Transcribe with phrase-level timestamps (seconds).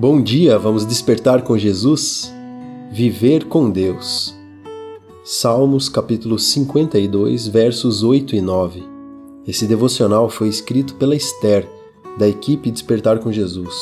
[0.00, 2.32] Bom dia, vamos despertar com Jesus?
[2.88, 4.32] Viver com Deus.
[5.24, 8.84] Salmos capítulo 52, versos 8 e 9.
[9.44, 11.68] Esse devocional foi escrito pela Esther,
[12.16, 13.74] da equipe Despertar com Jesus.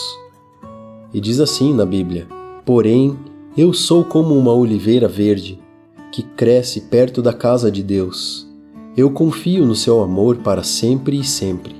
[1.13, 2.27] E diz assim na Bíblia:
[2.65, 3.15] Porém,
[3.55, 5.61] eu sou como uma oliveira verde,
[6.11, 8.49] que cresce perto da casa de Deus.
[8.97, 11.77] Eu confio no seu amor para sempre e sempre.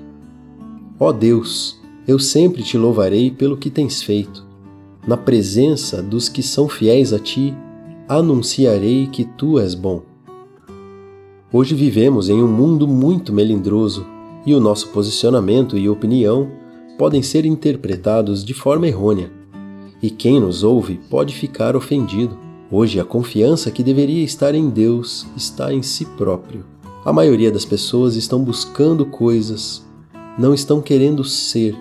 [1.01, 4.47] Ó Deus, eu sempre te louvarei pelo que tens feito.
[5.07, 7.55] Na presença dos que são fiéis a ti,
[8.09, 10.03] anunciarei que tu és bom.
[11.53, 14.07] Hoje vivemos em um mundo muito melindroso
[14.45, 16.49] e o nosso posicionamento e opinião
[16.97, 19.31] podem ser interpretados de forma errônea.
[20.01, 22.39] E quem nos ouve pode ficar ofendido.
[22.71, 26.65] Hoje, a confiança que deveria estar em Deus está em si próprio.
[27.05, 29.85] A maioria das pessoas estão buscando coisas,
[30.37, 31.77] não estão querendo ser,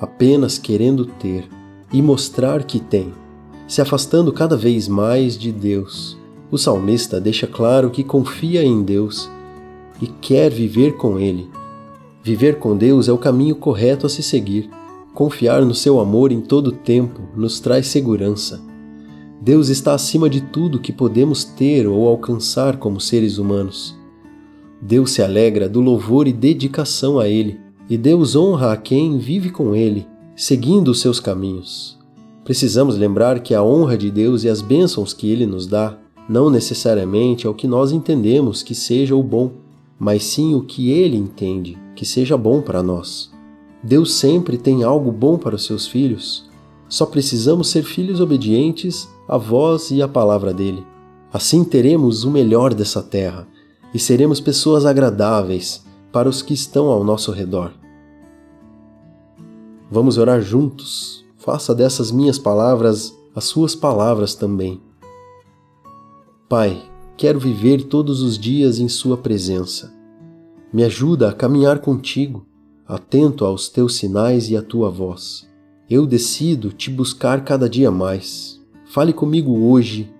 [0.00, 1.46] apenas querendo ter
[1.92, 3.12] e mostrar que tem,
[3.68, 6.16] se afastando cada vez mais de Deus.
[6.50, 9.30] O salmista deixa claro que confia em Deus
[10.00, 11.48] e quer viver com Ele.
[12.22, 14.70] Viver com Deus é o caminho correto a se seguir.
[15.14, 18.60] Confiar no seu amor em todo tempo nos traz segurança.
[19.40, 23.96] Deus está acima de tudo que podemos ter ou alcançar como seres humanos.
[24.80, 27.58] Deus se alegra do louvor e dedicação a Ele
[27.90, 31.98] e Deus honra a quem vive com Ele, seguindo os seus caminhos.
[32.44, 36.48] Precisamos lembrar que a honra de Deus e as bênçãos que Ele nos dá não
[36.48, 39.50] necessariamente é o que nós entendemos que seja o bom,
[39.98, 43.28] mas sim o que Ele entende que seja bom para nós.
[43.82, 46.48] Deus sempre tem algo bom para os seus filhos.
[46.88, 50.84] Só precisamos ser filhos obedientes à voz e à palavra dele.
[51.32, 53.48] Assim teremos o melhor dessa terra
[53.92, 57.72] e seremos pessoas agradáveis para os que estão ao nosso redor.
[59.90, 61.24] Vamos orar juntos.
[61.36, 64.80] Faça dessas minhas palavras as suas palavras também.
[66.48, 66.82] Pai,
[67.16, 69.92] quero viver todos os dias em Sua presença.
[70.72, 72.44] Me ajuda a caminhar contigo,
[72.86, 75.48] atento aos teus sinais e à tua voz.
[75.88, 78.60] Eu decido te buscar cada dia mais.
[78.86, 80.12] Fale comigo hoje,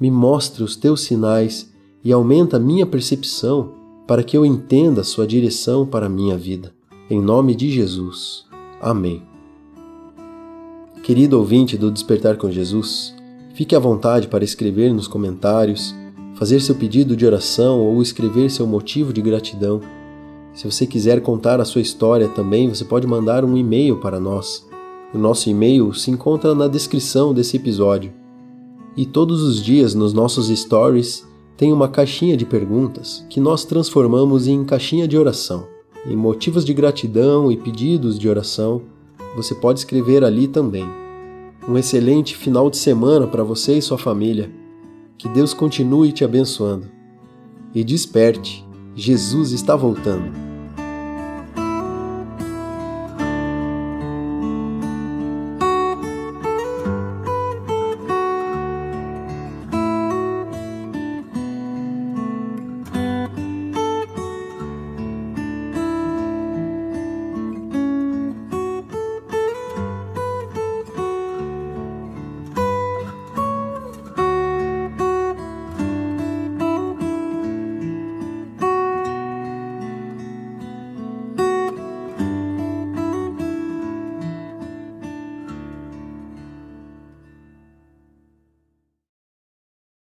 [0.00, 1.70] me mostre os teus sinais
[2.04, 6.72] e aumenta minha percepção para que eu entenda sua direção para a minha vida.
[7.08, 8.44] Em nome de Jesus.
[8.80, 9.22] Amém.
[11.02, 13.14] Querido ouvinte do Despertar com Jesus,
[13.54, 15.94] fique à vontade para escrever nos comentários,
[16.34, 19.80] fazer seu pedido de oração ou escrever seu motivo de gratidão.
[20.54, 24.66] Se você quiser contar a sua história também, você pode mandar um e-mail para nós.
[25.12, 28.12] O nosso e-mail se encontra na descrição desse episódio.
[28.96, 31.26] E todos os dias nos nossos stories
[31.62, 35.72] tem uma caixinha de perguntas que nós transformamos em caixinha de oração
[36.04, 38.82] em motivos de gratidão e pedidos de oração,
[39.36, 40.84] você pode escrever ali também.
[41.68, 44.50] Um excelente final de semana para você e sua família.
[45.16, 46.88] Que Deus continue te abençoando.
[47.72, 50.51] E desperte, Jesus está voltando.